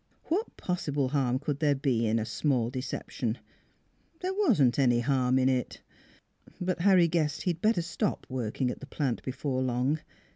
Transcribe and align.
What 0.29 0.57
possible 0.57 1.09
harm 1.09 1.37
could 1.37 1.59
there 1.59 1.75
be 1.75 2.07
in 2.07 2.15
the 2.15 2.25
small 2.25 2.71
deception? 2.71 3.37
There 4.21 4.33
wasn't 4.33 4.79
any 4.79 5.01
harm 5.01 5.37
in 5.37 5.47
it! 5.47 5.81
But 6.59 6.81
Harry 6.81 7.07
guessed 7.07 7.43
he'd 7.43 7.61
better 7.61 7.83
stop 7.83 8.25
working 8.27 8.71
at 8.71 8.79
the 8.79 8.87
plant 8.87 9.21
before 9.21 9.61
long. 9.61 9.99